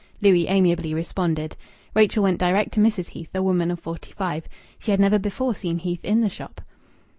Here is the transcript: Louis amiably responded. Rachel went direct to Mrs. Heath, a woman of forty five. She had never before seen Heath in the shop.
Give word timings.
Louis 0.19 0.47
amiably 0.47 0.95
responded. 0.95 1.55
Rachel 1.93 2.23
went 2.23 2.39
direct 2.39 2.71
to 2.71 2.79
Mrs. 2.79 3.09
Heath, 3.09 3.29
a 3.35 3.43
woman 3.43 3.69
of 3.69 3.79
forty 3.79 4.11
five. 4.13 4.49
She 4.79 4.89
had 4.89 4.99
never 4.99 5.19
before 5.19 5.53
seen 5.53 5.77
Heath 5.77 6.03
in 6.03 6.21
the 6.21 6.27
shop. 6.29 6.59